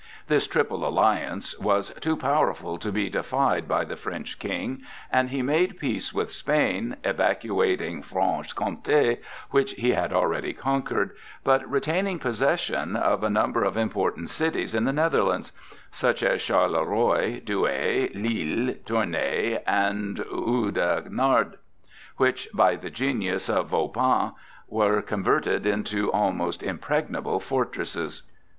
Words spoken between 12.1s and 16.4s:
possession of a number of important cities in the Netherlands,—such